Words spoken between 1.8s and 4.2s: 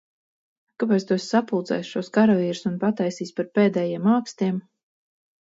šos karavīrus un pataisījis par pēdējiem